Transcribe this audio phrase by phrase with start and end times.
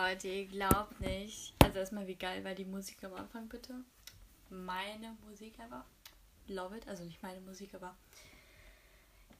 [0.00, 1.54] Leute, ihr glaubt nicht.
[1.60, 3.74] Also erstmal wie geil war die Musik am Anfang, bitte.
[4.48, 5.84] Meine Musik einfach.
[6.46, 6.86] Love it.
[6.86, 7.96] Also nicht meine Musik, aber.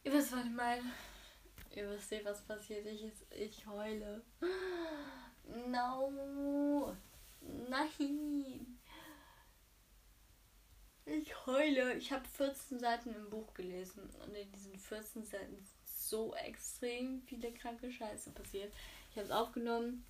[0.03, 0.83] Ihr wisst, was ich meine.
[1.77, 2.85] Ihr wisst nicht, was passiert.
[2.87, 4.21] Ich, ich heule.
[5.69, 6.93] No.
[7.71, 8.81] Nein.
[11.07, 11.95] Ich heule.
[11.95, 14.11] Ich habe 14 Seiten im Buch gelesen.
[14.27, 18.73] Und in diesen 14 Seiten so extrem viele kranke Scheiße passiert.
[19.13, 20.05] Ich habe es aufgenommen.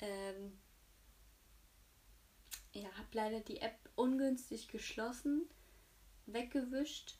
[0.00, 0.58] Ähm,
[2.72, 5.48] ja, habe leider die App ungünstig geschlossen,
[6.26, 7.18] weggewischt,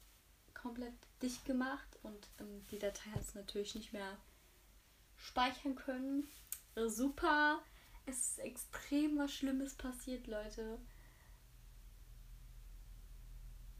[0.54, 4.18] komplett dicht gemacht und ähm, die Datei hat es natürlich nicht mehr
[5.16, 6.28] speichern können.
[6.74, 7.62] Super.
[8.04, 10.78] Es ist extrem was Schlimmes passiert, Leute.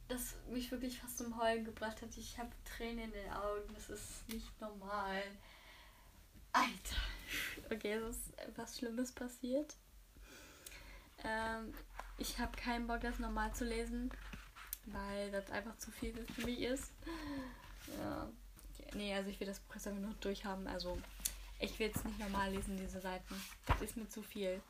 [0.09, 2.17] Das mich wirklich fast zum Heulen gebracht hat.
[2.17, 3.75] Ich habe Tränen in den Augen.
[3.75, 5.23] Das ist nicht normal.
[6.57, 6.97] Alter.
[7.71, 9.77] Okay, es ist was Schlimmes passiert.
[11.23, 11.75] Ähm,
[12.17, 14.11] ich habe keinen Bock, das normal zu lesen,
[14.87, 16.93] weil das einfach zu viel für mich ist.
[17.99, 18.29] Ja.
[18.95, 20.67] Nee, also ich will das Buch jetzt einfach nur durchhaben.
[20.67, 20.99] Also
[21.59, 23.35] ich will es nicht normal lesen, diese Seiten.
[23.67, 24.63] Das ist mir zu viel.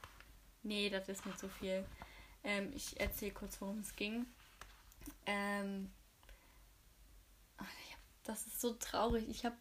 [0.65, 1.85] Nee, das ist mir zu viel.
[2.43, 4.27] Ähm, ich erzähle kurz, worum es ging.
[5.27, 5.93] Ähm,
[8.25, 9.29] das ist so traurig.
[9.29, 9.57] Ich habe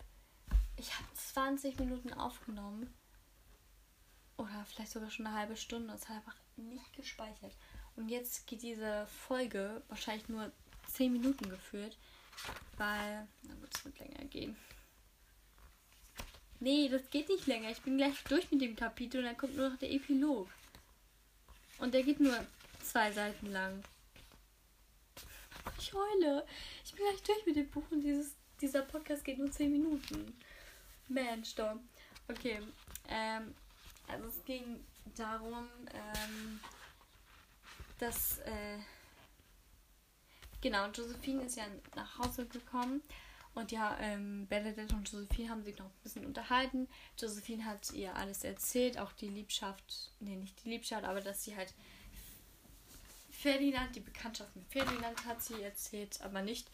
[0.78, 2.94] ich hab 20 Minuten aufgenommen.
[4.38, 5.94] Oder vielleicht sogar schon eine halbe Stunde.
[5.94, 7.56] Es hat einfach nicht gespeichert.
[7.96, 10.52] Und jetzt geht diese Folge wahrscheinlich nur
[10.88, 11.98] 10 Minuten geführt.
[12.78, 14.58] Weil, dann wird es mit länger gehen.
[16.60, 17.70] Nee, das geht nicht länger.
[17.72, 20.50] Ich bin gleich durch mit dem Kapitel und dann kommt nur noch der Epilog.
[21.78, 22.46] Und der geht nur
[22.84, 23.84] zwei Seiten lang.
[25.80, 26.46] Ich heule.
[26.84, 30.38] Ich bin gleich durch mit dem Buch und dieses, dieser Podcast geht nur 10 Minuten.
[31.08, 31.78] Mensch, doch.
[32.28, 32.60] Okay.
[33.10, 33.54] Ähm,
[34.08, 34.84] also es ging
[35.16, 36.60] darum, ähm,
[38.00, 38.78] dass äh,
[40.62, 41.66] genau, Josephine ist ja
[41.96, 43.02] nach Hause gekommen
[43.56, 46.88] und ja, ähm, Benedict und Josephine haben sich noch ein bisschen unterhalten.
[47.18, 51.56] Josephine hat ihr alles erzählt, auch die Liebschaft, nee, nicht die Liebschaft, aber dass sie
[51.56, 51.74] halt
[53.32, 56.70] Ferdinand, die Bekanntschaft mit Ferdinand hat sie erzählt, aber nicht,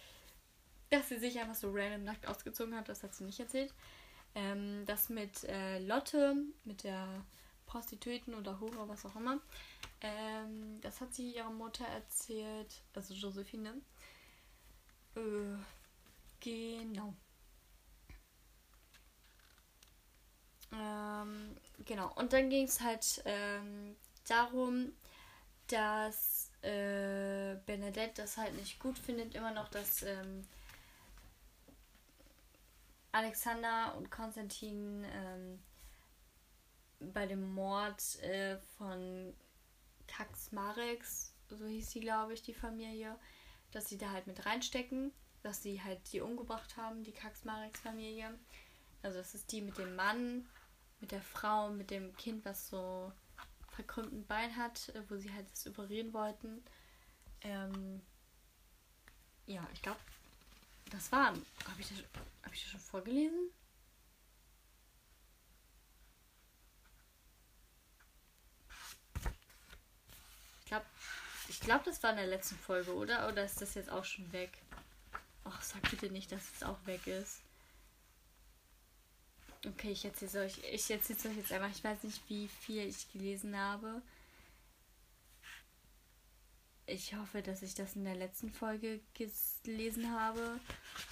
[0.90, 3.74] dass sie sich einfach so random nackt ausgezogen hat, das hat sie nicht erzählt.
[4.36, 7.08] Ähm, das mit äh, Lotte, mit der
[7.66, 9.40] Prostituierten oder Hure, was auch immer,
[10.02, 13.82] ähm, das hat sie ihrer Mutter erzählt, also Josephine.
[15.16, 15.58] Äh,
[16.42, 17.14] Genau.
[20.74, 21.56] Ähm,
[21.86, 22.12] genau.
[22.16, 23.96] Und dann ging es halt ähm,
[24.28, 24.94] darum,
[25.68, 30.48] dass äh, Bernadette das halt nicht gut findet, immer noch, dass ähm,
[33.12, 35.60] Alexander und Konstantin ähm,
[37.00, 39.34] bei dem Mord äh, von
[40.08, 43.18] Kaxmarex, so hieß sie, glaube ich, die Familie,
[43.72, 45.12] dass sie da halt mit reinstecken
[45.42, 48.38] dass sie halt die umgebracht haben, die Kaxmareks-Familie.
[49.02, 50.48] Also das ist die mit dem Mann,
[51.00, 53.12] mit der Frau, mit dem Kind, was so
[53.70, 56.64] verkrümmten Bein hat, äh, wo sie halt das operieren wollten.
[57.42, 58.02] Ähm,
[59.48, 60.00] ja, ich glaube,
[60.92, 61.28] das war.
[61.28, 61.42] Habe
[61.80, 61.98] ich, das,
[62.44, 63.50] hab ich das schon vorgelesen?
[70.60, 70.86] Ich glaube,
[71.50, 73.28] ich glaube, das war in der letzten Folge, oder?
[73.28, 74.52] Oder ist das jetzt auch schon weg?
[75.44, 77.42] Ach, sag bitte nicht, dass es auch weg ist.
[79.66, 81.70] Okay, ich erzähle euch, ich erzähle euch jetzt einfach.
[81.70, 84.02] Ich weiß nicht, wie viel ich gelesen habe.
[86.86, 90.60] Ich hoffe, dass ich das in der letzten Folge gelesen habe.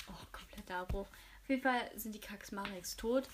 [0.09, 1.07] Oh, kompletter Abbruch.
[1.41, 3.29] Auf jeden Fall sind die Kaxmareks tot.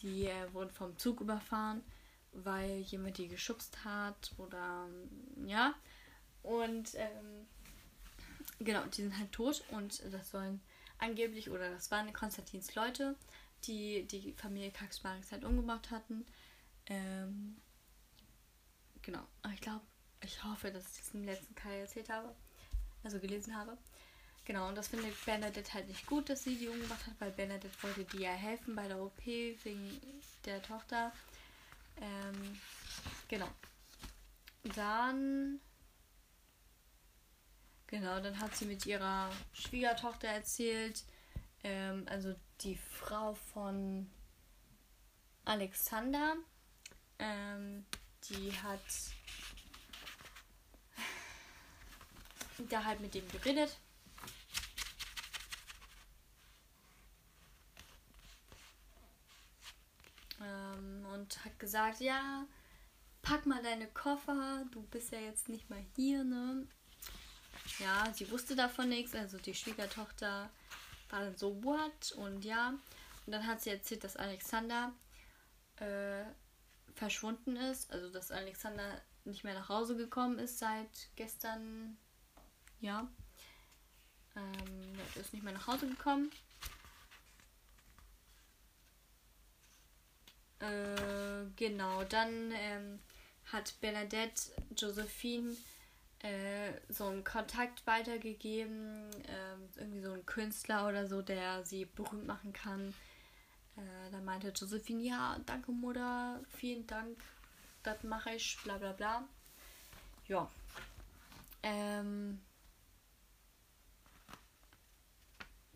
[0.00, 1.82] Die äh, wurden vom Zug überfahren,
[2.32, 4.88] weil jemand die geschubst hat oder
[5.46, 5.74] ja.
[6.42, 7.46] Und ähm,
[8.64, 10.60] Genau, die sind halt tot und das sollen
[10.98, 13.16] angeblich, oder das waren Konstantins Leute,
[13.64, 16.24] die die Familie Kaxmarix halt umgebracht hatten.
[16.86, 17.56] Ähm,
[19.00, 19.82] genau, ich glaube,
[20.22, 22.34] ich hoffe, dass ich das im letzten Teil erzählt habe,
[23.04, 23.76] also gelesen habe.
[24.44, 27.82] Genau, und das findet Bernadette halt nicht gut, dass sie die umgebracht hat, weil Bernadette
[27.82, 30.00] wollte die ja helfen bei der OP wegen
[30.44, 31.12] der Tochter.
[32.00, 32.58] Ähm,
[33.28, 33.48] genau.
[34.74, 35.60] Dann
[37.92, 41.04] Genau, dann hat sie mit ihrer Schwiegertochter erzählt,
[41.62, 44.10] ähm, also die Frau von
[45.44, 46.36] Alexander,
[47.18, 47.84] ähm,
[48.30, 48.80] die hat
[52.68, 53.76] da halt mit dem geredet.
[60.40, 62.46] Ähm, und hat gesagt, ja,
[63.22, 66.66] pack mal deine Koffer, du bist ja jetzt nicht mal hier, ne?
[67.78, 70.50] Ja, sie wusste davon nichts, also die Schwiegertochter
[71.10, 72.12] war dann so, what?
[72.12, 72.74] Und ja,
[73.26, 74.92] und dann hat sie erzählt, dass Alexander
[75.76, 76.24] äh,
[76.94, 81.96] verschwunden ist, also dass Alexander nicht mehr nach Hause gekommen ist seit gestern,
[82.82, 83.08] ja.
[84.36, 86.30] Ähm, ist nicht mehr nach Hause gekommen.
[90.58, 93.00] Äh, genau, dann ähm,
[93.52, 95.56] hat Bernadette Josephine
[96.20, 102.26] äh, so einen Kontakt weitergegeben, äh, irgendwie so ein Künstler oder so, der sie berühmt
[102.26, 102.94] machen kann.
[103.76, 107.18] Äh, da meinte Josephine, ja, danke Mutter, vielen Dank,
[107.82, 109.24] das mache ich, bla bla bla.
[110.28, 110.48] Ja.
[111.64, 112.40] Ähm,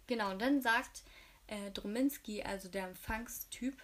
[0.06, 1.02] genau, und dann sagt
[1.46, 3.82] äh, Drominski, also der Empfangstyp,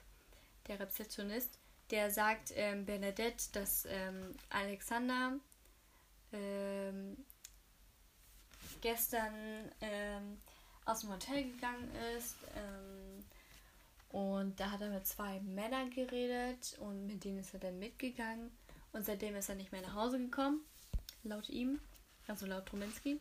[0.66, 1.58] der Rezeptionist,
[1.90, 5.38] der sagt ähm, Bernadette, dass ähm, Alexander
[6.32, 7.16] ähm,
[8.80, 10.38] gestern ähm,
[10.84, 12.36] aus dem Hotel gegangen ist.
[12.56, 13.24] Ähm,
[14.10, 18.50] und da hat er mit zwei Männern geredet und mit denen ist er dann mitgegangen.
[18.92, 20.60] Und seitdem ist er nicht mehr nach Hause gekommen,
[21.22, 21.80] laut ihm,
[22.26, 23.20] also laut Truminski.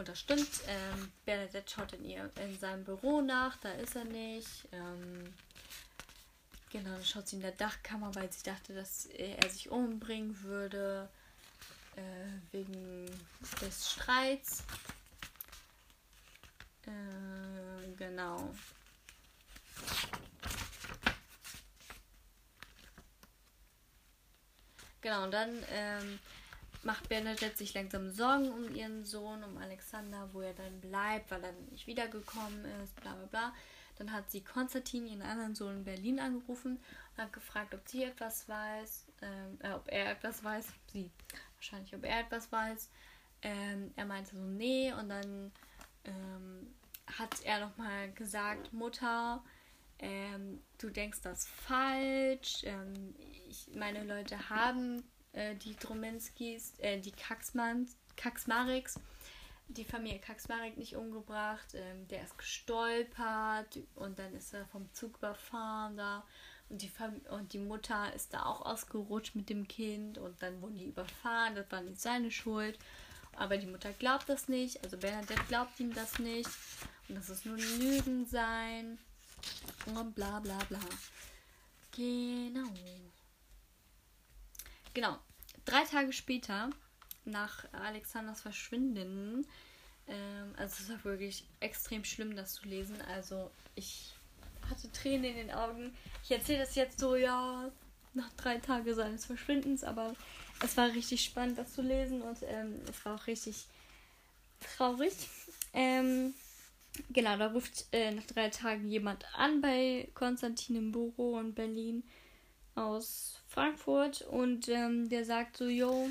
[0.00, 0.48] Und das stimmt.
[0.66, 4.66] Ähm, Bernadette schaut in, ihr, in seinem Büro nach, da ist er nicht.
[4.72, 5.34] Ähm,
[6.70, 11.06] genau, dann schaut sie in der Dachkammer, weil sie dachte, dass er sich umbringen würde
[11.96, 12.00] äh,
[12.50, 13.10] wegen
[13.60, 14.64] des Streits.
[16.86, 18.54] Äh, genau.
[25.02, 26.18] Genau, und dann ähm,
[26.82, 31.44] macht Bernadette sich langsam Sorgen um ihren Sohn, um Alexander, wo er dann bleibt, weil
[31.44, 33.54] er nicht wiedergekommen ist, bla bla bla.
[33.96, 36.78] Dann hat sie Konstantin, ihren anderen Sohn in Berlin, angerufen
[37.16, 41.10] und hat gefragt, ob sie etwas weiß, ähm, äh, ob er etwas weiß, sie
[41.56, 42.88] wahrscheinlich, ob er etwas weiß.
[43.42, 45.52] Ähm, er meinte so, nee, und dann
[46.04, 46.74] ähm,
[47.18, 49.42] hat er nochmal gesagt, Mutter,
[49.98, 52.62] ähm, du denkst das falsch.
[52.64, 53.14] Ähm,
[53.48, 58.98] ich, meine Leute haben äh, die Drominskis, äh, die Kaxmans, Kaxmareks,
[59.68, 61.74] die Familie Kaxmarek nicht umgebracht.
[61.74, 66.24] Ähm, der ist gestolpert und dann ist er vom Zug überfahren da.
[66.68, 66.90] Und die,
[67.30, 71.56] und die Mutter ist da auch ausgerutscht mit dem Kind und dann wurden die überfahren.
[71.56, 72.78] Das war nicht seine Schuld.
[73.36, 74.82] Aber die Mutter glaubt das nicht.
[74.84, 76.50] Also Bernadette glaubt ihm das nicht.
[77.08, 78.98] Und das ist nur Lügen sein.
[79.86, 80.78] Und bla bla bla.
[81.92, 82.68] Genau.
[84.94, 85.18] Genau.
[85.64, 86.70] Drei Tage später,
[87.24, 89.46] nach Alexanders Verschwinden,
[90.08, 92.96] ähm, also es war wirklich extrem schlimm, das zu lesen.
[93.14, 94.12] Also ich
[94.68, 95.94] hatte Tränen in den Augen.
[96.24, 97.70] Ich erzähle das jetzt so, ja,
[98.14, 100.14] nach drei Tagen seines Verschwindens, aber
[100.62, 103.66] es war richtig spannend, das zu lesen und ähm, es war auch richtig
[104.60, 105.12] traurig.
[105.72, 106.34] Ähm,
[107.10, 112.02] genau, da ruft äh, nach drei Tagen jemand an bei Konstantin im Büro in Berlin
[112.80, 116.08] aus Frankfurt und ähm, der sagt so, yo,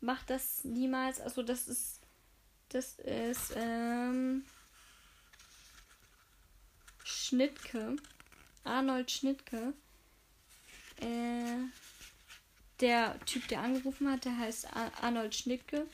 [0.00, 1.20] mach das niemals.
[1.20, 2.00] Also das ist,
[2.68, 4.44] das ist, ähm,
[7.32, 7.96] Schnittke.
[8.64, 9.72] Arnold Schnittke.
[11.00, 11.64] Äh,
[12.80, 14.68] der Typ, der angerufen hat, der heißt
[15.00, 15.86] Arnold Schnittke.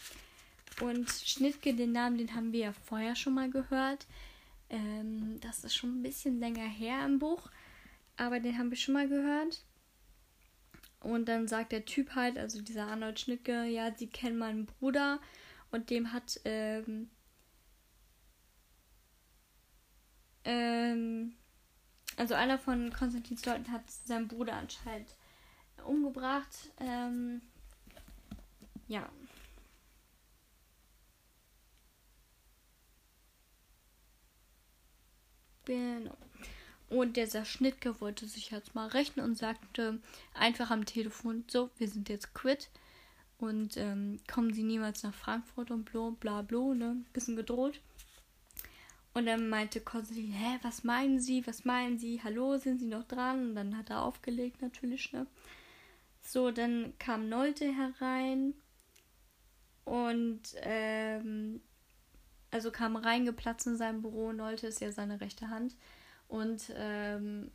[0.81, 4.07] Und Schnittke, den Namen, den haben wir ja vorher schon mal gehört.
[4.71, 7.51] Ähm, das ist schon ein bisschen länger her im Buch.
[8.19, 9.65] Aber den haben wir schon mal gehört.
[11.01, 15.21] Und dann sagt der Typ halt, also dieser Arnold Schnittke, ja, sie kennen meinen Bruder.
[15.71, 17.11] Und dem hat, ähm,
[20.45, 21.37] ähm,
[22.17, 25.17] also einer von Konstantins Leuten hat seinen Bruder anscheinend
[25.85, 26.73] umgebracht.
[26.81, 27.41] Ähm,
[28.89, 29.09] ja.
[35.65, 36.17] Genau.
[36.91, 40.01] Und dieser Schnittke wollte sich jetzt mal rechnen und sagte
[40.35, 42.71] einfach am Telefon, so, wir sind jetzt quit
[43.39, 46.97] und ähm, kommen Sie niemals nach Frankfurt und bla bla bla, ne?
[47.13, 47.81] Bisschen gedroht.
[49.15, 53.05] Und dann meinte Konstantin, hä, was meinen Sie, was meinen Sie, hallo, sind Sie noch
[53.05, 53.51] dran?
[53.51, 55.27] Und dann hat er aufgelegt natürlich, ne?
[56.23, 58.55] So, dann kam Nolte herein
[59.85, 61.61] und ähm,
[62.51, 64.33] also kam reingeplatzt in seinem Büro.
[64.33, 65.75] Nolte ist ja seine rechte Hand
[66.29, 67.51] und ähm,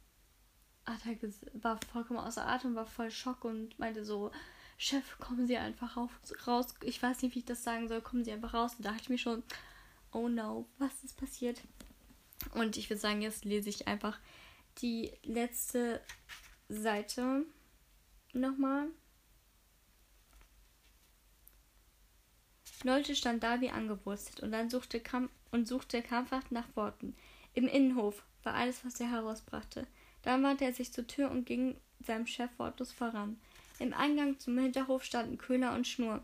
[0.85, 4.31] hat er war vollkommen außer Atem, war voll Schock und meinte so,
[4.77, 5.95] Chef, kommen Sie einfach
[6.47, 6.73] raus.
[6.81, 8.01] Ich weiß nicht, wie ich das sagen soll.
[8.01, 8.75] Kommen Sie einfach raus.
[8.75, 9.43] Und da dachte ich mir schon,
[10.11, 11.61] oh no, was ist passiert?
[12.53, 14.19] Und ich würde sagen, jetzt lese ich einfach
[14.79, 16.01] die letzte
[16.67, 17.45] Seite
[18.33, 18.87] nochmal.
[22.83, 27.15] Nolte stand da wie angewurzelt und dann suchte Kamp und suchte krampfhaft nach Worten.
[27.53, 29.87] Im Innenhof war alles, was er herausbrachte.
[30.23, 33.37] Dann wandte er sich zur Tür und ging seinem Chef wortlos voran.
[33.79, 36.23] Im Eingang zum Hinterhof standen Köhler und Schnur,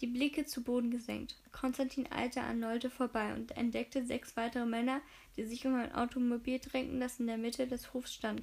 [0.00, 1.36] die Blicke zu Boden gesenkt.
[1.52, 5.00] Konstantin eilte an Nolte vorbei und entdeckte sechs weitere Männer,
[5.36, 8.42] die sich um ein Automobil drängten, das in der Mitte des Hofs stand.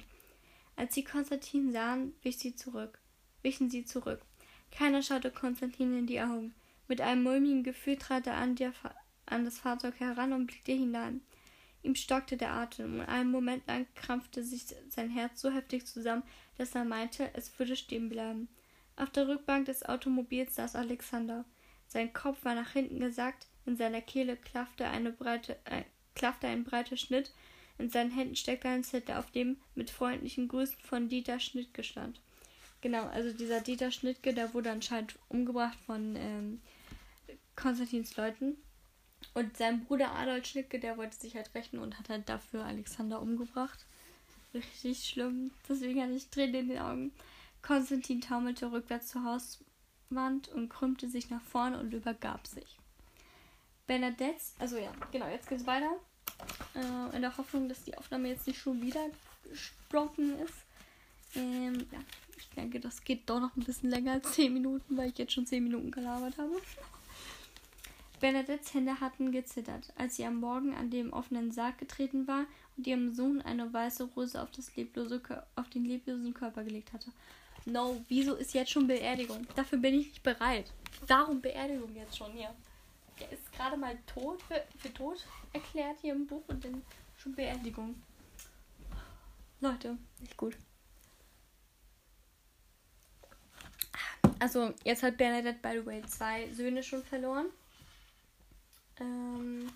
[0.76, 2.98] Als sie Konstantin sahen, wich sie zurück.
[3.42, 4.20] wichen sie zurück.
[4.70, 6.54] Keiner schaute Konstantin in die Augen.
[6.88, 8.56] Mit einem mulmigen Gefühl trat er an,
[9.26, 11.20] an das Fahrzeug heran und blickte hinein.
[11.82, 16.22] Ihm stockte der Atem und einen Moment lang krampfte sich sein Herz so heftig zusammen,
[16.56, 18.48] dass er meinte, es würde stehen bleiben.
[18.96, 21.44] Auf der Rückbank des Automobils saß Alexander.
[21.88, 25.82] Sein Kopf war nach hinten gesackt, in seiner Kehle klaffte, eine breite, äh,
[26.14, 27.32] klaffte ein breiter Schnitt,
[27.78, 32.20] in seinen Händen steckte ein Zettel, auf dem mit freundlichen Grüßen von Dieter Schnittke stand.
[32.80, 36.60] Genau, also dieser Dieter Schnittke, der wurde anscheinend umgebracht von ähm,
[37.56, 38.56] Konstantins Leuten.
[39.34, 43.20] Und sein Bruder Adolf Schnittke, der wollte sich halt rächen und hat halt dafür Alexander
[43.20, 43.86] umgebracht.
[44.52, 45.52] Richtig schlimm.
[45.68, 47.12] Deswegen hatte ich Tränen in den Augen.
[47.62, 52.78] Konstantin taumelte rückwärts zur Hauswand und krümmte sich nach vorne und übergab sich.
[53.86, 55.92] Bernadette, also ja, genau, jetzt geht's weiter.
[56.74, 59.06] Äh, in der Hoffnung, dass die Aufnahme jetzt nicht schon wieder
[59.48, 60.54] gesprochen ist.
[61.34, 61.98] Ähm, ja,
[62.36, 65.32] ich denke, das geht doch noch ein bisschen länger als 10 Minuten, weil ich jetzt
[65.32, 66.60] schon 10 Minuten gelabert habe.
[68.22, 72.86] Bernadettes Hände hatten gezittert, als sie am Morgen an dem offenen Sarg getreten war und
[72.86, 75.20] ihrem Sohn eine weiße Rose auf, leblose,
[75.56, 77.10] auf den leblosen Körper gelegt hatte.
[77.64, 79.44] No, wieso ist jetzt schon Beerdigung?
[79.56, 80.72] Dafür bin ich nicht bereit.
[81.08, 82.54] Warum Beerdigung jetzt schon hier?
[83.18, 86.80] Der ist gerade mal tot für, für tot erklärt hier im Buch und dann
[87.16, 88.00] schon Beerdigung.
[89.60, 90.56] Leute, nicht gut.
[94.38, 97.46] Also, jetzt hat Bernadette, by the way, zwei Söhne schon verloren.
[99.00, 99.70] Ähm,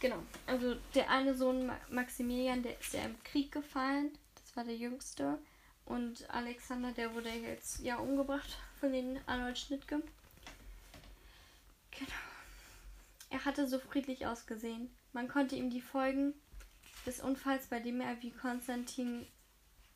[0.00, 0.22] genau.
[0.46, 4.16] Also der eine Sohn Maximilian, der ist ja im Krieg gefallen.
[4.34, 5.38] Das war der jüngste.
[5.84, 10.02] Und Alexander, der wurde jetzt ja umgebracht von den Arnold Schnittke.
[11.90, 12.10] Genau.
[13.30, 14.90] Er hatte so friedlich ausgesehen.
[15.12, 16.34] Man konnte ihm die Folgen
[17.04, 19.26] des Unfalls, bei dem er, wie Konstantin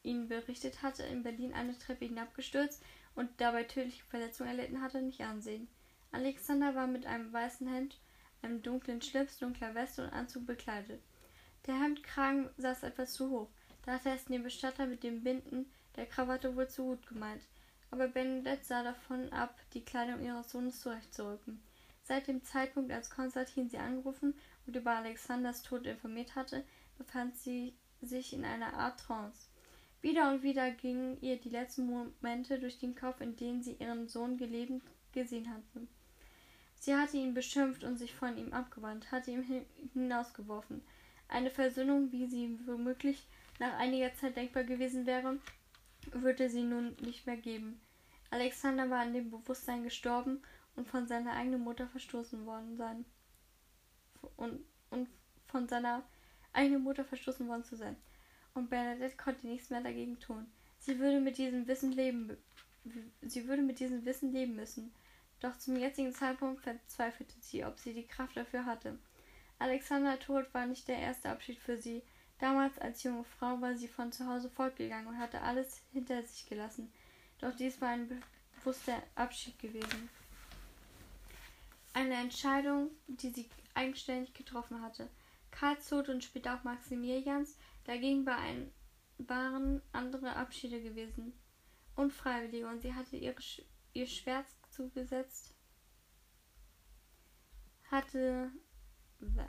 [0.03, 2.83] ihn berichtet hatte, in Berlin eine Treppe hinabgestürzt
[3.15, 5.69] und dabei tödliche Verletzungen erlitten hatte, nicht ansehen.
[6.11, 7.99] Alexander war mit einem weißen Hemd,
[8.43, 11.03] einem dunklen Schlips, dunkler Weste und Anzug bekleidet.
[11.67, 13.49] Der Hemdkragen saß etwas zu hoch.
[13.85, 17.43] Da hatte es dem Bestatter mit dem Binden der Krawatte wohl zu gut gemeint.
[17.91, 21.63] Aber Bernadette sah davon ab, die Kleidung ihres Sohnes zurechtzurücken.
[22.03, 24.35] Seit dem Zeitpunkt, als Konstantin sie angerufen
[24.67, 26.65] und über Alexanders Tod informiert hatte,
[26.97, 29.49] befand sie sich in einer Art Trance.
[30.01, 34.09] Wieder und wieder gingen ihr die letzten Momente durch den Kopf, in denen sie ihren
[34.09, 35.89] Sohn gelebend gesehen hatten.
[36.79, 40.83] Sie hatte ihn beschimpft und sich von ihm abgewandt, hatte ihn hinausgeworfen.
[41.29, 43.27] Eine Versöhnung, wie sie womöglich
[43.59, 45.39] nach einiger Zeit denkbar gewesen wäre,
[46.13, 47.81] würde sie nun nicht mehr geben.
[48.31, 50.41] Alexander war in dem Bewusstsein gestorben
[50.77, 53.05] und von seiner eigenen Mutter verstoßen worden sein.
[54.37, 55.09] Und, und
[55.47, 56.03] von seiner
[56.53, 57.97] eigenen Mutter verstoßen worden zu sein.
[58.55, 60.47] Und Bernadette konnte nichts mehr dagegen tun.
[60.79, 62.37] Sie würde mit diesem Wissen leben.
[63.23, 64.93] Sie würde mit diesem Wissen leben müssen.
[65.41, 68.99] Doch zum jetzigen Zeitpunkt verzweifelte sie, ob sie die Kraft dafür hatte.
[69.59, 72.03] Alexander Tod war nicht der erste Abschied für sie.
[72.39, 76.47] Damals als junge Frau war sie von zu Hause fortgegangen und hatte alles hinter sich
[76.49, 76.93] gelassen.
[77.41, 78.23] Doch dies war ein
[78.57, 80.09] bewusster Abschied gewesen.
[81.93, 85.09] Eine Entscheidung, die sie eigenständig getroffen hatte.
[85.51, 88.71] Karls Tod und später auch Maximilians, dagegen war ein,
[89.19, 91.33] waren andere Abschiede gewesen.
[91.97, 93.35] Unfreiwillige und sie hatte ihre,
[93.93, 94.47] ihr Schwert
[94.79, 95.55] zugesetzt
[97.91, 98.51] hatte.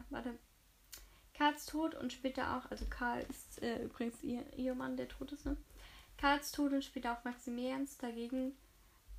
[0.09, 0.39] Warte.
[1.35, 5.31] Karls Tod und später auch, also Karl ist äh, übrigens ihr, ihr Mann, der tot
[5.31, 5.55] ist, ne?
[6.17, 8.57] Karls Tod und später auch Maximilians dagegen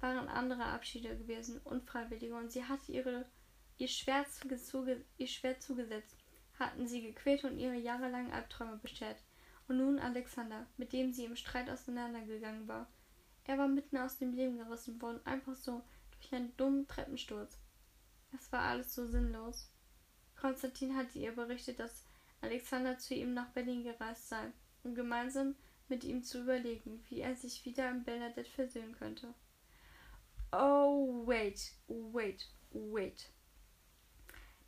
[0.01, 3.25] waren andere Abschiede gewesen, unfreiwillige, und sie hatte ihre,
[3.79, 6.17] ihr, Schwert zuge, ihr Schwert zugesetzt,
[6.59, 9.23] hatten sie gequält und ihre jahrelangen Albträume beschert.
[9.69, 12.87] Und nun Alexander, mit dem sie im Streit auseinandergegangen war.
[13.45, 15.83] Er war mitten aus dem Leben gerissen worden, einfach so,
[16.21, 17.59] durch einen dummen Treppensturz.
[18.37, 19.71] Es war alles so sinnlos.
[20.37, 22.05] Konstantin hatte ihr berichtet, dass
[22.41, 24.53] Alexander zu ihm nach Berlin gereist sei,
[24.85, 25.57] um gemeinsam
[25.89, 29.35] mit ihm zu überlegen, wie er sich wieder in Bernadette versöhnen könnte.
[30.53, 33.29] Oh, wait, wait, wait.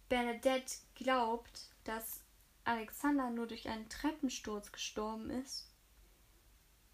[0.09, 2.23] Bernadette glaubt, dass
[2.65, 5.69] Alexander nur durch einen Treppensturz gestorben ist.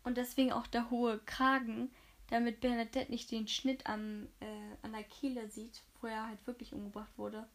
[0.04, 1.90] Und deswegen auch der hohe Kragen,
[2.28, 6.72] damit Bernadette nicht den Schnitt am, äh, an der Kehle sieht, wo er halt wirklich
[6.72, 7.48] umgebracht wurde.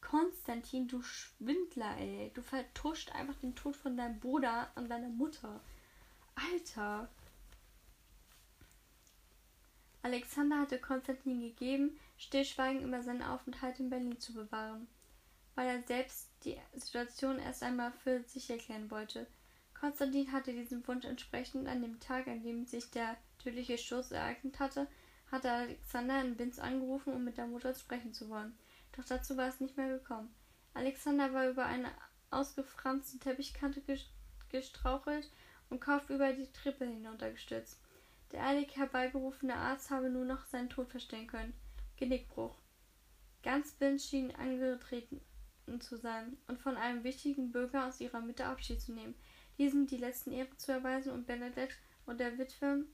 [0.00, 2.30] Konstantin, du Schwindler, ey.
[2.34, 5.60] Du vertuscht einfach den Tod von deinem Bruder an deiner Mutter.
[6.34, 7.08] Alter.
[10.02, 14.86] Alexander hatte Konstantin gegeben, Stillschweigen über seinen Aufenthalt in Berlin zu bewahren,
[15.56, 19.26] weil er selbst die Situation erst einmal für sich erklären wollte.
[19.74, 23.16] Konstantin hatte diesem Wunsch entsprechend an dem Tag, an dem sich der
[23.48, 24.86] tödliche Stoß ereignet hatte,
[25.30, 28.56] hatte Alexander in Binz angerufen, um mit der Mutter sprechen zu wollen.
[28.96, 30.34] Doch dazu war es nicht mehr gekommen.
[30.74, 31.90] Alexander war über eine
[32.30, 33.82] ausgefranste Teppichkante
[34.50, 35.30] gestrauchelt
[35.70, 37.80] und kopfüber die Treppe hinuntergestürzt.
[38.32, 41.54] Der eilig herbeigerufene Arzt habe nur noch seinen Tod verstehen können.
[41.96, 42.54] Genickbruch.
[43.42, 45.20] Ganz Binz schien angetreten
[45.80, 49.14] zu sein und von einem wichtigen Bürger aus ihrer Mitte Abschied zu nehmen,
[49.56, 51.74] diesem die letzten Ehre zu erweisen und Bernadette
[52.08, 52.84] und der Witwe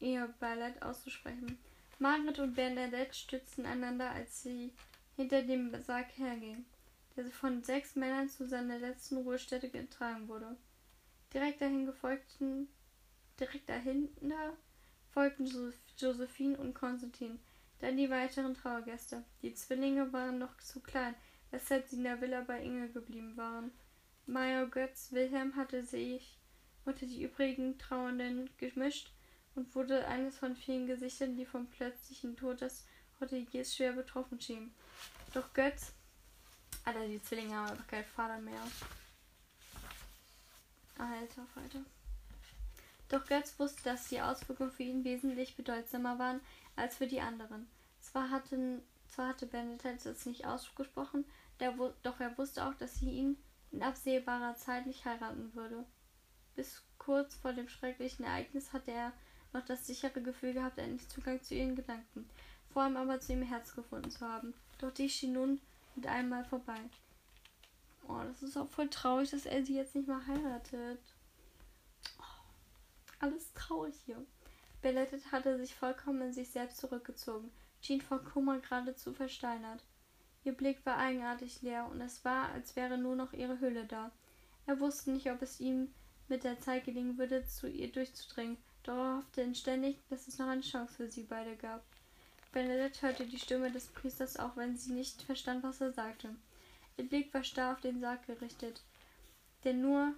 [0.00, 1.58] ihr Beileid auszusprechen.
[1.98, 4.72] Margaret und Bernadette stützten einander, als sie
[5.16, 6.64] hinter dem Sarg herging,
[7.16, 10.56] der von sechs Männern zu seiner letzten Ruhestätte getragen wurde.
[11.34, 12.68] Direkt dahin gefolgten,
[13.38, 14.56] direkt dahinter
[15.10, 17.40] folgten Josephine und Konstantin,
[17.80, 19.24] dann die weiteren Trauergäste.
[19.42, 21.14] Die Zwillinge waren noch zu klein,
[21.50, 23.72] weshalb sie in der Villa bei Inge geblieben waren.
[24.26, 26.38] Major Götz Wilhelm hatte sich
[26.84, 29.12] unter die übrigen Trauernden gemischt
[29.58, 32.86] und wurde eines von vielen Gesichtern, die vom plötzlichen Tod des
[33.20, 34.72] Hoteliers schwer betroffen schienen.
[35.34, 35.92] Doch Götz,
[36.84, 38.62] Alter, die Zwillinge haben einfach keinen Vater mehr.
[40.96, 41.80] Alter Falter.
[43.08, 46.40] Doch Götz wusste, dass die Auswirkungen für ihn wesentlich bedeutsamer waren
[46.76, 47.68] als für die anderen.
[48.00, 51.24] Zwar, hatten, zwar hatte Benedikt es nicht ausgesprochen,
[51.58, 53.36] doch er wusste auch, dass sie ihn
[53.72, 55.84] in absehbarer Zeit nicht heiraten würde.
[56.54, 59.12] Bis kurz vor dem schrecklichen Ereignis hatte er
[59.52, 62.28] noch das sichere Gefühl gehabt, endlich Zugang zu ihren Gedanken,
[62.72, 64.54] vor allem aber zu ihrem Herz gefunden zu haben.
[64.78, 65.60] Doch dies schien nun
[65.94, 66.80] mit einmal vorbei.
[68.06, 71.00] Oh, das ist auch voll traurig, dass er sie jetzt nicht mehr heiratet.
[72.18, 72.44] Oh,
[73.20, 74.24] alles traurig hier.
[74.80, 79.82] Bellettet hatte sich vollkommen in sich selbst zurückgezogen, schien vor Kummer geradezu versteinert.
[80.44, 84.12] Ihr Blick war eigenartig leer, und es war, als wäre nur noch ihre Hülle da.
[84.66, 85.92] Er wusste nicht, ob es ihm
[86.28, 88.56] mit der Zeit gelingen würde, zu ihr durchzudringen,
[88.96, 91.84] er hoffte inständig, dass es noch eine Chance für sie beide gab.
[92.52, 96.34] Benedette hörte die Stimme des Priesters, auch wenn sie nicht verstand, was er sagte.
[96.96, 98.82] Ihr Blick war starr auf den Sarg gerichtet,
[99.64, 100.14] der, nur,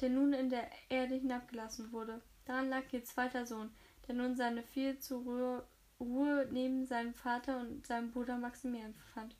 [0.00, 2.20] der nun in der Erde hinabgelassen wurde.
[2.44, 3.70] Daran lag ihr zweiter Sohn,
[4.06, 5.64] der nun seine viel zur Ruhe,
[6.00, 9.34] Ruhe neben seinem Vater und seinem Bruder Maximilian fand.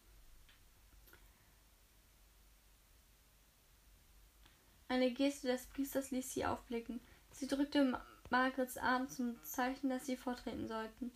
[4.88, 7.00] Eine Geste des Priesters ließ sie aufblicken.
[7.32, 8.00] Sie drückte
[8.30, 11.10] Margarets Arm zum Zeichen, dass sie vortreten sollten,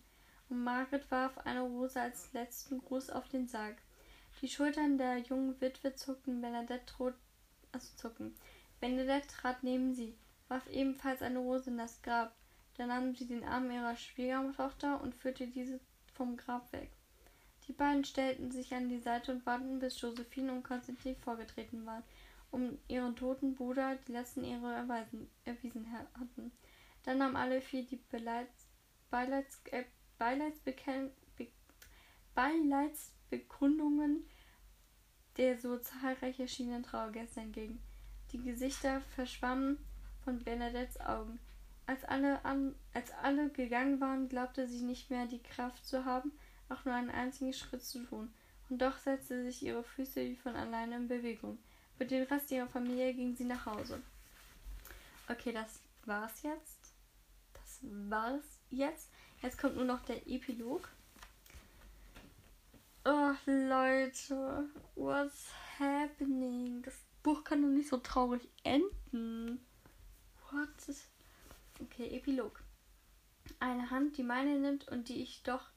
[0.49, 3.77] und Margaret warf eine Rose als letzten Gruß auf den Sarg.
[4.41, 7.13] Die Schultern der jungen Witwe zuckten, Bernadette, trot,
[7.71, 8.35] also zucken.
[8.81, 10.13] Bernadette trat neben sie,
[10.49, 12.35] warf ebenfalls eine Rose in das Grab.
[12.77, 15.79] Dann nahm sie den Arm ihrer Schwiegertochter und führte diese
[16.13, 16.91] vom Grab weg.
[17.67, 22.03] Die beiden stellten sich an die Seite und warteten, bis Josephine und Konstantin vorgetreten waren,
[22.51, 26.51] um ihren toten Bruder die letzten Ehre erweisen, erwiesen hatten.
[27.05, 28.67] Dann nahmen alle vier die Beileids,
[29.09, 29.83] Beileids, äh,
[30.17, 31.47] Beileidsbekenn, Be,
[32.33, 34.25] Beileidsbekundungen
[35.37, 37.81] der so zahlreich erschienenen Trauergäste entgegen.
[38.31, 39.77] Die Gesichter verschwammen
[40.23, 41.39] von Bernadettes Augen.
[41.87, 46.31] Als alle, an, als alle gegangen waren, glaubte sie nicht mehr die Kraft zu haben,
[46.69, 48.33] auch nur einen einzigen Schritt zu tun.
[48.69, 51.59] Und doch setzte sich ihre Füße wie von alleine in Bewegung.
[51.99, 54.01] Mit dem Rest ihrer Familie ging sie nach Hause.
[55.29, 56.74] Okay, das war's jetzt
[58.09, 59.11] war's jetzt.
[59.41, 60.89] Jetzt kommt nur noch der Epilog.
[63.03, 66.81] Oh, Leute, what's happening?
[66.81, 69.63] Das Buch kann doch nicht so traurig enden.
[70.49, 70.95] What?
[71.79, 72.63] Okay, Epilog.
[73.59, 75.69] Eine Hand, die meine nimmt und die ich doch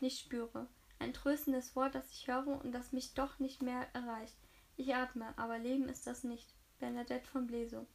[0.00, 0.66] nicht spüre.
[0.98, 4.36] Ein tröstendes Wort, das ich höre und das mich doch nicht mehr erreicht.
[4.76, 6.52] Ich atme, aber Leben ist das nicht.
[6.78, 7.86] Bernadette von Bleso.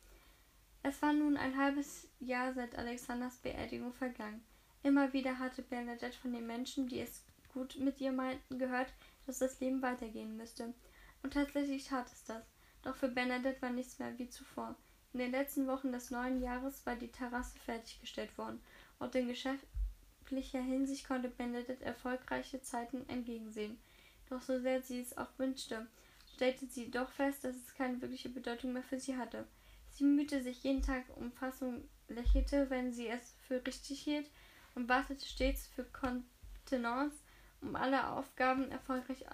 [0.90, 4.42] Es war nun ein halbes Jahr seit Alexanders Beerdigung vergangen.
[4.84, 8.88] Immer wieder hatte Bernadette von den Menschen, die es gut mit ihr meinten, gehört,
[9.26, 10.74] dass das Leben weitergehen müsste.
[11.24, 12.42] Und tatsächlich tat es das.
[12.84, 14.78] Doch für Bernadette war nichts mehr wie zuvor.
[15.12, 18.62] In den letzten Wochen des neuen Jahres war die Terrasse fertiggestellt worden
[18.98, 23.78] und in geschäftlicher Hinsicht konnte Bernadette erfolgreiche Zeiten entgegensehen.
[24.30, 25.86] Doch so sehr sie es auch wünschte,
[26.34, 29.46] stellte sie doch fest, dass es keine wirkliche Bedeutung mehr für sie hatte.
[29.98, 34.30] Sie mühte sich jeden Tag um Fassung, lächelte, wenn sie es für richtig hielt,
[34.76, 37.18] und wartete stets für Kontenance,
[37.62, 39.26] um alle Aufgaben erfolgreich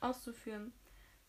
[0.00, 0.74] auszuführen.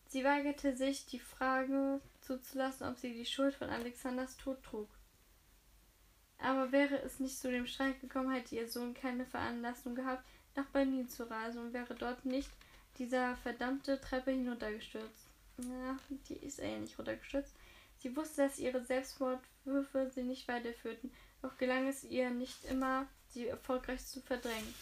[0.08, 4.90] Sie weigerte sich, die Frage zuzulassen, ob sie die Schuld von Alexanders Tod trug.
[6.36, 10.22] Aber wäre es nicht zu dem Streit gekommen, hätte ihr Sohn keine Veranlassung gehabt,
[10.54, 12.50] nach Berlin zu reisen und wäre dort nicht
[12.98, 15.30] dieser verdammte Treppe hinuntergestürzt.
[15.56, 17.54] Na, die ist er ja nicht runtergestürzt.
[18.06, 21.10] Sie wusste, dass ihre Selbstmordwürfe sie nicht weiterführten,
[21.42, 24.74] doch gelang es ihr nicht immer, sie erfolgreich zu verdrängen.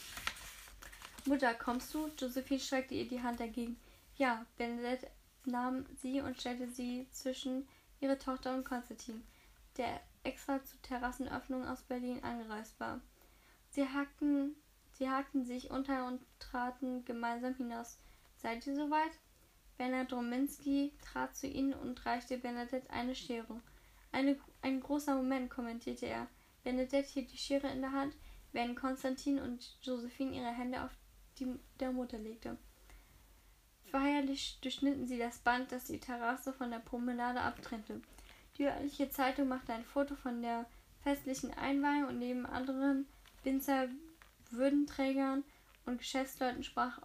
[1.24, 2.10] Mutter, kommst du?
[2.18, 3.80] Josephine streckte ihr die Hand dagegen.
[4.16, 5.10] Ja, Benedette
[5.46, 7.66] nahm sie und stellte sie zwischen
[7.98, 9.26] ihre Tochter und Konstantin,
[9.78, 13.00] der extra zur Terrassenöffnung aus Berlin angereist war.
[13.70, 14.54] Sie hackten,
[14.98, 17.98] sie hackten sich unter und traten gemeinsam hinaus.
[18.36, 19.12] Seid ihr soweit?
[19.76, 23.60] Bernhard Rominski trat zu ihnen und reichte Bernadette eine Schere.
[24.12, 26.28] Eine, ein großer Moment, kommentierte er.
[26.62, 28.14] Bernadette hielt die Schere in der Hand,
[28.52, 30.90] während Konstantin und Josephine ihre Hände auf
[31.38, 32.56] die der Mutter legte.
[33.90, 38.00] Feierlich durchschnitten sie das Band, das die Terrasse von der Promenade abtrennte.
[38.56, 40.66] Die örtliche Zeitung machte ein Foto von der
[41.02, 43.06] festlichen Einweihung und neben anderen
[43.42, 43.88] Winzer,
[44.50, 45.42] Würdenträgern
[45.86, 47.00] und Geschäftsleuten sprach,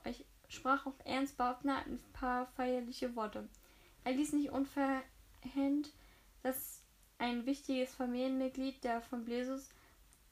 [0.49, 3.47] sprach auch Ernst Bautner ein paar feierliche Worte.
[4.03, 5.93] Er ließ nicht unverhängt,
[6.43, 6.83] dass
[7.17, 9.69] ein wichtiges Familienmitglied der von Blesus,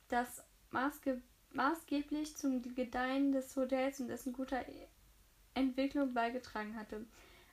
[0.09, 1.21] das maßge
[1.53, 4.65] maßgeblich zum Gedeihen des Hotels und dessen guter
[5.53, 7.05] Entwicklung beigetragen hatte,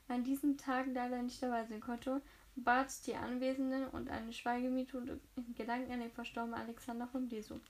[0.09, 2.21] an diesen Tagen leider nicht dabei sein konnte
[2.57, 7.29] bat die Anwesenden und eine Schweigeminute in Gedanken an den verstorbenen Alexander von.
[7.29, 7.61] Junge,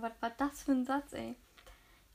[0.00, 1.34] was war das für ein Satz, ey?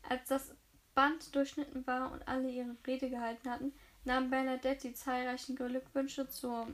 [0.09, 0.55] Als das
[0.95, 3.73] Band durchschnitten war und alle ihre Rede gehalten hatten,
[4.05, 6.67] nahm Bernadette die zahlreichen Glückwünsche zur,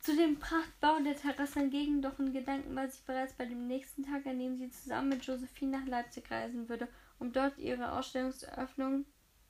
[0.00, 4.04] zu dem Prachtbau der Terrasse entgegen, doch in Gedanken war sie bereits bei dem nächsten
[4.04, 6.88] Tag, an dem sie zusammen mit Josephine nach Leipzig reisen würde,
[7.18, 9.04] um dort ihre Ausstellungseröffnung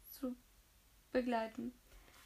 [0.04, 0.34] zu
[1.12, 1.72] begleiten.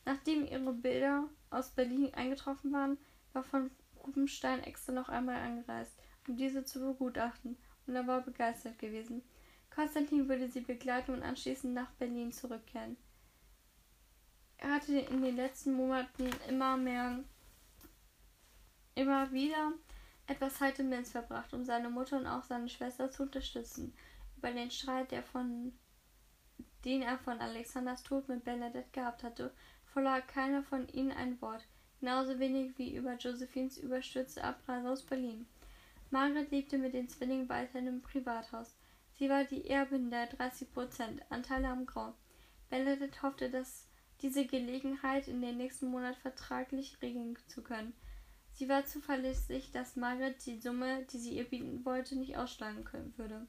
[0.05, 2.99] Nachdem ihre Bilder aus Berlin eingetroffen waren,
[3.33, 3.71] war von
[4.05, 5.97] Rubenstein extra noch einmal angereist,
[6.29, 9.23] um diese zu begutachten, und er war begeistert gewesen.
[9.75, 12.97] Konstantin würde sie begleiten und anschließend nach Berlin zurückkehren.
[14.59, 17.25] Er hatte in den letzten Monaten immer mehr,
[18.95, 19.73] immer wieder
[20.27, 23.95] etwas Zeit in Linz verbracht, um seine Mutter und auch seine Schwester zu unterstützen.
[24.37, 25.73] Über den Streit, der von,
[26.85, 29.53] den er von Alexanders Tod mit Bernadette gehabt hatte,
[29.87, 31.67] verlor keiner von ihnen ein Wort,
[32.01, 35.47] genauso wenig wie über Josephines überstürzte Abreise aus Berlin.
[36.11, 38.77] Margaret lebte mit den Zwillingen weiterhin im Privathaus.
[39.23, 42.13] Sie war die Erbin der 30 Prozent Anteile am Grau.
[42.71, 43.87] Bernadette hoffte, dass
[44.21, 47.93] diese Gelegenheit in den nächsten Monat vertraglich regeln zu können.
[48.51, 53.17] Sie war zuverlässig, dass Margaret die Summe, die sie ihr bieten wollte, nicht ausschlagen können
[53.17, 53.47] würde.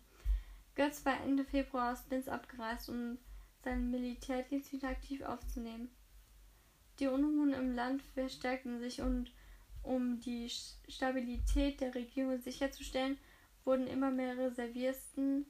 [0.75, 3.17] Götz war Ende Februar aus Linz abgereist, um
[3.63, 5.89] seinen Militärdienst wieder aktiv aufzunehmen.
[6.99, 9.31] Die Unruhen im Land verstärkten sich und
[9.81, 10.51] um die
[10.87, 13.17] Stabilität der Regierung sicherzustellen,
[13.65, 15.47] wurden immer mehr Reservisten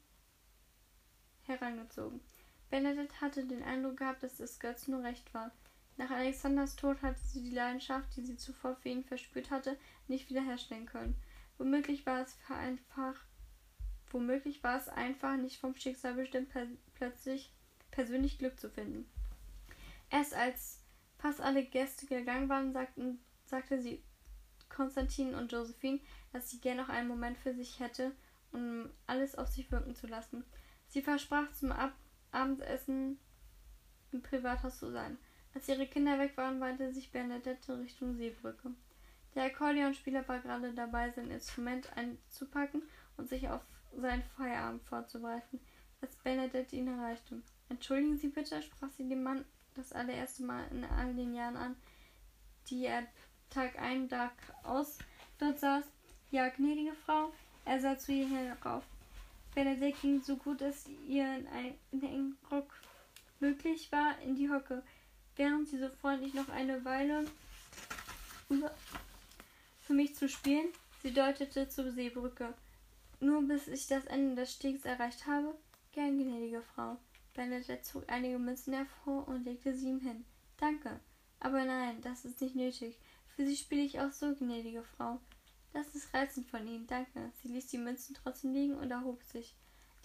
[1.45, 2.21] herangezogen.
[2.69, 5.51] Benedikt hatte den Eindruck gehabt, dass es Götz nur recht war.
[5.97, 9.77] Nach Alexanders Tod hatte sie die Leidenschaft, die sie zuvor für ihn verspürt hatte,
[10.08, 11.15] nicht wiederherstellen können.
[11.58, 13.15] Womöglich war es einfach,
[14.10, 17.51] womöglich war es einfach nicht vom Schicksal bestimmt, per plötzlich
[17.91, 19.08] persönlich Glück zu finden.
[20.10, 20.79] Erst als
[21.19, 24.03] fast alle Gäste gegangen waren, sagten, sagte sie
[24.69, 25.99] Konstantin und Josephine,
[26.32, 28.12] dass sie gern noch einen Moment für sich hätte,
[28.51, 30.43] um alles auf sich wirken zu lassen.
[30.93, 31.91] Sie versprach zum Ab
[32.32, 33.17] Abendessen
[34.12, 35.17] im Privathaus zu sein.
[35.56, 38.69] Als ihre Kinder weg waren, wandte sich Bernadette Richtung Seebrücke.
[39.34, 42.84] Der Akkordeonspieler war gerade dabei, sein Instrument einzupacken
[43.17, 43.62] und sich auf
[43.97, 45.60] seinen Feierabend vorzubereiten,
[46.01, 47.41] als Bernadette ihn erreichte.
[47.69, 51.75] Entschuldigen Sie bitte, sprach sie dem Mann das allererste Mal in all den Jahren an,
[52.67, 53.08] die er
[53.49, 54.99] Tag ein, Tag aus
[55.39, 55.86] dort saß.
[56.29, 57.34] Ja, gnädige Frau,
[57.65, 58.84] er sah zu ihr herauf.
[59.55, 62.73] Benedikt ging so gut es ihr in, ein, in den Rock
[63.39, 64.81] möglich war in die Hocke,
[65.35, 67.25] während sie so freundlich noch eine Weile
[69.81, 70.67] für mich zu spielen.
[71.01, 72.53] Sie deutete zur Seebrücke.
[73.19, 75.53] Nur bis ich das Ende des Stegs erreicht habe.
[75.91, 76.97] Gern, gnädige Frau.
[77.33, 80.23] Bernadette zog einige Münzen hervor und legte sie ihm hin.
[80.57, 80.99] Danke.
[81.39, 82.97] Aber nein, das ist nicht nötig.
[83.35, 85.19] Für Sie spiele ich auch so, gnädige Frau.
[85.73, 87.31] Das ist reizend von Ihnen, danke.
[87.41, 89.55] Sie ließ die Münzen trotzdem liegen und erhob sich.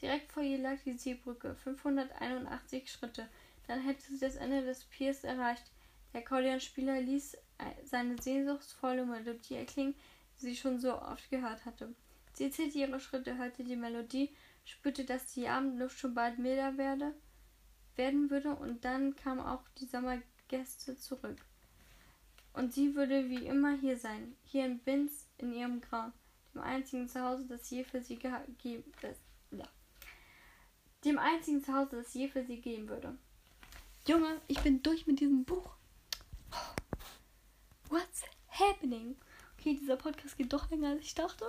[0.00, 3.28] Direkt vor ihr lag die Seebrücke, 581 Schritte.
[3.66, 5.70] Dann hätte sie das Ende des Piers erreicht.
[6.12, 7.36] Der Akkordeonspieler ließ
[7.84, 9.94] seine sehnsuchtsvolle Melodie erklingen,
[10.40, 11.94] die sie schon so oft gehört hatte.
[12.32, 14.30] Sie zählte ihre Schritte, hörte die Melodie,
[14.64, 17.12] spürte, dass die Abendluft schon bald milder werde,
[17.96, 21.44] werden würde, und dann kamen auch die Sommergäste zurück.
[22.52, 26.10] Und sie würde wie immer hier sein, hier in Binz, in ihrem Grau,
[26.54, 28.92] dem einzigen Zuhause, das je für sie geben,
[29.50, 29.68] ja.
[31.04, 33.16] dem einzigen Zuhause, das je für sie geben würde.
[34.06, 35.70] Junge, ich bin durch mit diesem Buch.
[37.88, 39.16] What's happening?
[39.58, 41.44] Okay, dieser Podcast geht doch länger, als ich dachte.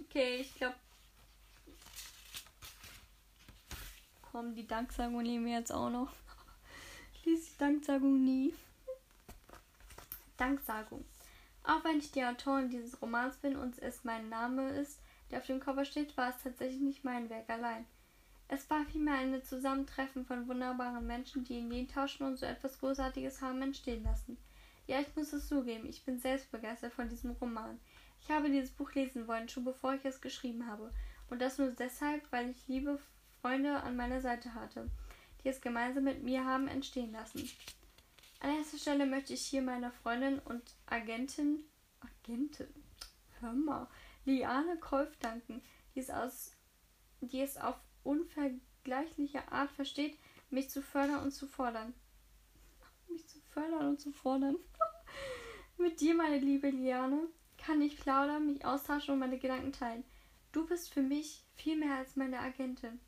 [0.00, 0.76] Okay, ich glaube.
[4.22, 6.12] Komm, die Danksagung nehmen wir jetzt auch noch.
[7.14, 8.54] Ich lese die Danksagung nie.
[10.36, 11.04] Danksagung.
[11.64, 15.46] Auch wenn ich die Autorin dieses Romans bin und es mein Name ist, der auf
[15.46, 17.86] dem Cover steht, war es tatsächlich nicht mein Werk allein.
[18.48, 23.42] Es war vielmehr ein Zusammentreffen von wunderbaren Menschen, die Ideen tauschen und so etwas Großartiges
[23.42, 24.38] haben entstehen lassen.
[24.86, 27.80] Ja, ich muss es zugeben, ich bin selbst begeistert von diesem Roman.
[28.20, 30.92] Ich habe dieses Buch lesen wollen, schon bevor ich es geschrieben habe.
[31.28, 33.00] Und das nur deshalb, weil ich liebe
[33.40, 34.88] Freunde an meiner Seite hatte,
[35.42, 37.50] die es gemeinsam mit mir haben entstehen lassen.
[38.40, 41.64] An erster Stelle möchte ich hier meiner Freundin und Agentin,
[42.00, 42.68] Agentin,
[43.40, 43.88] hör mal,
[44.24, 45.62] Liane Kolf danken,
[45.94, 46.52] die es, aus,
[47.20, 50.18] die es auf unvergleichliche Art versteht,
[50.50, 51.94] mich zu fördern und zu fordern.
[53.08, 54.56] Mich zu fördern und zu fordern.
[55.78, 60.04] Mit dir, meine liebe Liane, kann ich plaudern, mich austauschen und meine Gedanken teilen.
[60.52, 63.00] Du bist für mich viel mehr als meine Agentin.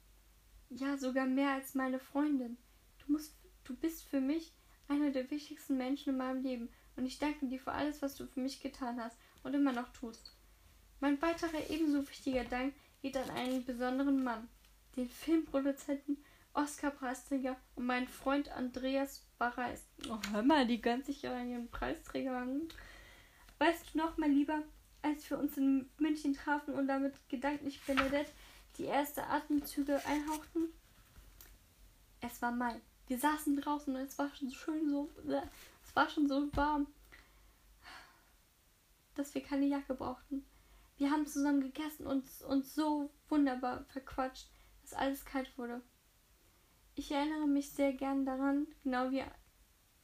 [0.71, 2.59] Ja, sogar mehr als meine Freundin.
[2.99, 4.53] Du musst, du bist für mich
[4.89, 8.27] einer der wichtigsten Menschen in meinem Leben und ich danke dir für alles, was du
[8.27, 10.35] für mich getan hast und immer noch tust.
[11.01, 14.49] Mein weiterer ebenso wichtiger Dank geht an einen besonderen Mann
[14.99, 16.19] den Filmproduzenten,
[16.55, 19.87] Oscar-Preisträger und meinen Freund Andreas Barreis.
[20.09, 22.63] Oh, hör mal, die gönnt sich ja ihren Preisträger an.
[23.59, 24.63] Weißt du noch, mein Lieber,
[25.03, 28.31] als wir uns in München trafen und damit gedanklich Benedette
[28.77, 30.69] die erste Atemzüge einhauchten?
[32.21, 32.81] Es war Mai.
[33.09, 35.11] Wir saßen draußen und es war schon schön so,
[35.85, 36.87] es war schon so warm,
[39.15, 40.45] dass wir keine Jacke brauchten.
[40.97, 44.49] Wir haben zusammen gegessen und uns so wunderbar verquatscht
[44.89, 45.83] dass alles kalt wurde.
[46.95, 49.23] Ich erinnere mich sehr gern daran, genau wie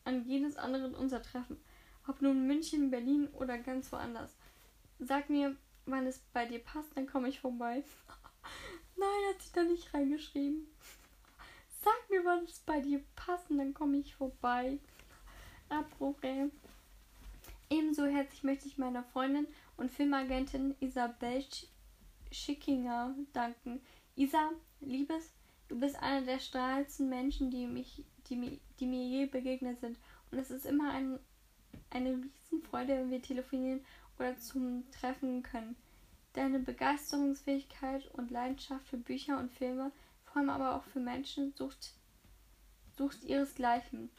[0.05, 1.57] an jedes andere unser Treffen,
[2.07, 4.37] ob nun München, Berlin oder ganz woanders.
[4.99, 7.83] Sag mir, wann es bei dir passt, dann komme ich vorbei.
[8.97, 10.67] Nein, hat sich da nicht reingeschrieben.
[11.85, 14.79] Sag mir, wann es bei dir passt, dann komme ich vorbei.
[16.23, 16.51] Ey.
[17.69, 21.45] Ebenso herzlich möchte ich meiner Freundin und Filmagentin Isabel
[22.31, 23.83] Schickinger danken.
[24.17, 25.31] Isa, Liebes,
[25.69, 29.99] du bist einer der strahlendsten Menschen, die, mich, die, die mir je begegnet sind.
[30.31, 31.19] Und es ist immer ein,
[31.91, 33.85] eine Riesenfreude, wenn wir telefonieren
[34.19, 35.77] oder zum Treffen können.
[36.33, 39.93] Deine Begeisterungsfähigkeit und Leidenschaft für Bücher und Filme,
[40.35, 41.93] vor allem aber auch für Menschen, sucht,
[42.99, 44.11] sucht ihresgleichen.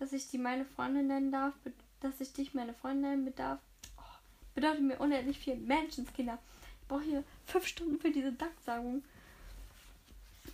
[0.00, 1.54] Dass ich die meine Freundin nennen darf,
[2.00, 3.60] dass ich dich meine Freundin nennen darf,
[3.96, 4.18] oh,
[4.56, 5.54] bedeutet mir unendlich viel.
[5.54, 6.38] Menschenskinder.
[6.82, 9.04] Ich brauche hier fünf Stunden für diese Danksagung.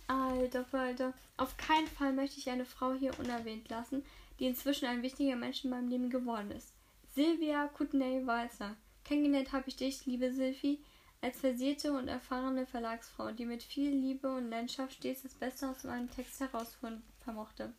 [0.05, 1.13] Alter Falter.
[1.35, 4.05] Auf keinen Fall möchte ich eine Frau hier unerwähnt lassen,
[4.39, 6.73] die inzwischen ein wichtiger Mensch in meinem Leben geworden ist.
[7.15, 8.75] Silvia Kutney-Walzer.
[9.03, 10.77] Kennengelernt habe ich dich, liebe Silvi,
[11.21, 15.83] als versierte und erfahrene Verlagsfrau, die mit viel Liebe und Leidenschaft stets das Beste aus
[15.83, 17.73] meinem Text herausfinden vermochte.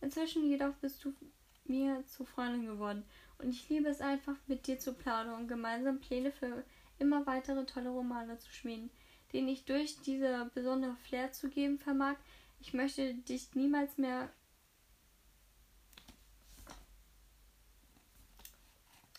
[0.00, 1.14] Inzwischen jedoch bist du
[1.64, 3.04] mir zu Freundin geworden
[3.38, 6.64] und ich liebe es einfach, mit dir zu plaudern und gemeinsam Pläne für
[6.98, 8.90] immer weitere tolle Romane zu schmieden
[9.34, 12.16] den ich durch diese besondere Flair zu geben vermag.
[12.60, 14.32] Ich möchte dich niemals mehr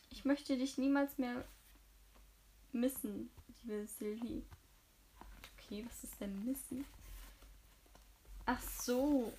[0.09, 1.45] Ich möchte dich niemals mehr
[2.71, 3.29] missen,
[3.65, 4.43] liebe Sylvie.
[5.57, 6.85] Okay, was ist denn missen?
[8.45, 9.31] Ach so.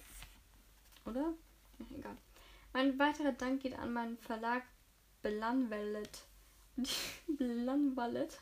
[1.05, 1.33] Oder?
[1.97, 2.17] egal.
[2.73, 4.63] Mein weiterer Dank geht an meinen Verlag
[5.23, 6.25] Belanwallet.
[7.29, 8.39] Belanwallet.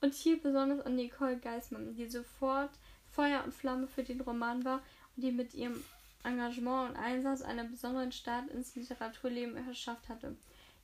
[0.00, 2.70] Und hier besonders an Nicole Geismann, die sofort
[3.10, 4.82] Feuer und Flamme für den Roman war
[5.16, 5.82] und die mit ihrem
[6.22, 10.36] Engagement und Einsatz einen besonderen Start ins Literaturleben verschafft hatte.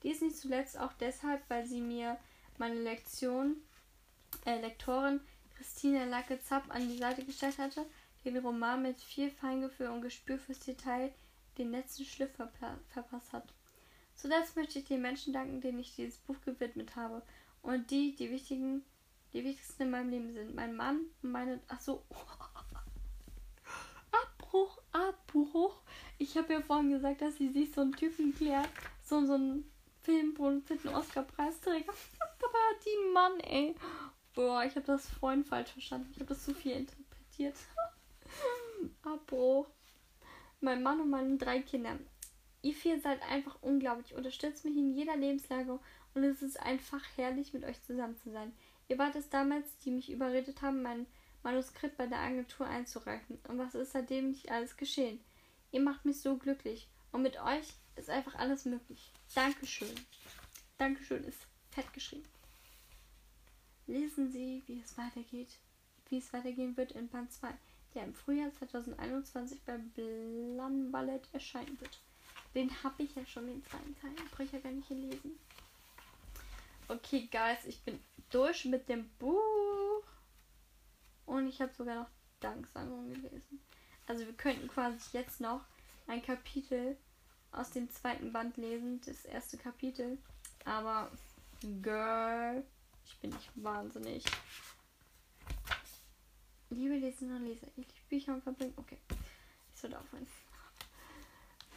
[0.03, 2.19] Dies nicht zuletzt auch deshalb, weil sie mir
[2.59, 3.57] meine Lektion,
[4.45, 5.21] äh, Lektorin
[5.57, 7.87] Christine Lacke-Zapp an die Seite gestellt hatte,
[8.25, 11.13] den Roman mit viel Feingefühl und Gespür fürs Detail
[11.59, 13.53] den letzten Schliff verpasst hat.
[14.17, 17.23] Zuletzt möchte ich den Menschen danken, denen ich dieses Buch gewidmet habe
[17.63, 18.85] und die die wichtigen
[19.35, 21.61] die wichtigsten in meinem Leben sind mein Mann und meine.
[21.69, 22.05] Ach so.
[24.93, 25.81] Abbruch,
[26.19, 28.69] Ich habe ja vorhin gesagt, dass sie sich so einen Typen klärt.
[29.03, 29.69] So, so einen
[30.03, 31.93] Filmproduzenten Oscar-Preisträger.
[32.39, 33.75] Aber die Mann, ey.
[34.35, 36.09] Boah, ich habe das vorhin falsch verstanden.
[36.11, 37.57] Ich habe das zu viel interpretiert.
[39.03, 39.67] Abbruch.
[40.61, 41.99] Mein Mann und meine drei Kinder.
[42.63, 44.15] Ihr vier seid einfach unglaublich.
[44.15, 45.79] Unterstützt mich in jeder Lebenslage
[46.15, 48.53] und es ist einfach herrlich, mit euch zusammen zu sein.
[48.89, 51.07] Ihr wart es damals, die mich überredet haben, mein
[51.43, 53.39] Manuskript bei der Agentur einzureichen.
[53.49, 55.21] Und was ist seitdem nicht alles geschehen?
[55.71, 56.89] Ihr macht mich so glücklich.
[57.13, 59.13] Und mit euch ist einfach alles möglich.
[59.35, 59.95] Dankeschön.
[60.79, 62.34] Dankeschön ist fett geschrieben.
[63.87, 65.59] Lesen Sie, wie es weitergeht,
[66.09, 67.49] wie es weitergehen wird in Band 2,
[67.95, 72.01] der im Frühjahr 2021 bei Blan Ballett erscheinen wird.
[72.55, 74.13] Den habe ich ja schon, den zweiten Teil.
[74.31, 75.39] Brauche ich ja gar nicht lesen.
[76.89, 77.99] Okay, Guys, ich bin
[78.31, 80.03] durch mit dem Buch.
[81.27, 83.61] Und ich habe sogar noch Danksagung gelesen.
[84.07, 85.65] Also wir könnten quasi jetzt noch
[86.07, 86.97] ein Kapitel
[87.53, 89.01] aus dem zweiten Band lesen.
[89.05, 90.19] Das erste Kapitel.
[90.65, 91.11] Aber,
[91.83, 92.65] Girl,
[93.07, 94.25] ich bin nicht wahnsinnig.
[96.71, 98.75] Liebe Leserinnen und Leser, ich Bücher und verbringen.
[98.77, 98.99] Okay,
[99.75, 100.27] ich soll aufhören.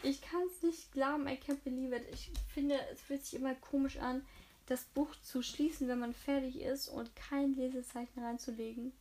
[0.04, 2.06] Ich kann es nicht glauben, I can't believe it.
[2.12, 4.26] Ich finde, es fühlt sich immer komisch an,
[4.68, 8.94] das Buch zu schließen, wenn man fertig ist und kein Lesezeichen reinzulegen.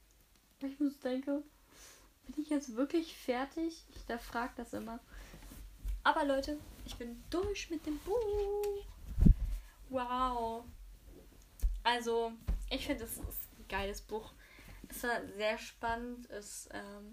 [0.61, 1.43] Ich muss denken,
[2.27, 3.85] bin ich jetzt wirklich fertig?
[3.95, 4.99] Ich da fragt das immer.
[6.03, 8.85] Aber Leute, ich bin durch mit dem Buch.
[9.91, 10.65] Wow.
[11.87, 12.33] Also,
[12.68, 14.33] ich finde, es ist ein geiles Buch.
[14.88, 16.29] Es war sehr spannend.
[16.31, 17.12] Es, ähm,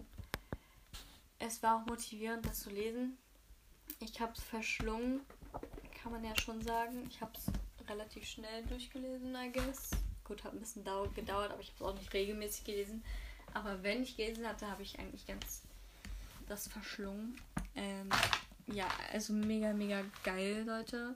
[1.38, 3.20] es war auch motivierend, das zu lesen.
[4.00, 5.22] Ich habe es verschlungen,
[6.02, 7.06] kann man ja schon sagen.
[7.08, 9.92] Ich habe es relativ schnell durchgelesen, I guess.
[10.24, 13.04] Gut, hat ein bisschen gedauert, aber ich habe es auch nicht regelmäßig gelesen.
[13.54, 15.62] Aber wenn ich gelesen hatte, habe ich eigentlich ganz
[16.48, 17.40] das verschlungen.
[17.76, 18.10] Ähm,
[18.66, 21.16] ja, also mega, mega geil, Leute.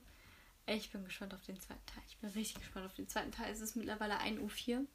[0.69, 2.03] Ich bin gespannt auf den zweiten Teil.
[2.09, 3.51] Ich bin richtig gespannt auf den zweiten Teil.
[3.51, 4.85] Es ist mittlerweile 1 Uhr 4.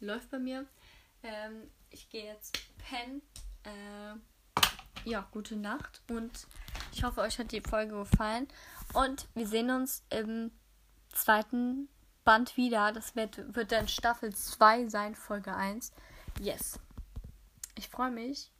[0.00, 0.66] Läuft bei mir.
[1.22, 3.22] Ähm, ich gehe jetzt pennen.
[3.64, 6.02] Äh, ja, gute Nacht.
[6.10, 6.46] Und
[6.92, 8.46] ich hoffe, euch hat die Folge gefallen.
[8.92, 10.50] Und wir sehen uns im
[11.08, 11.88] zweiten
[12.24, 12.92] Band wieder.
[12.92, 15.92] Das wird, wird dann Staffel 2 sein, Folge 1.
[16.40, 16.78] Yes.
[17.74, 18.50] Ich freue mich.